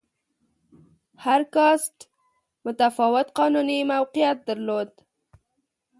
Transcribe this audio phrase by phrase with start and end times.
[1.25, 1.95] هر کاسټ
[2.65, 4.89] متفاوت قانوني موقعیت درلود.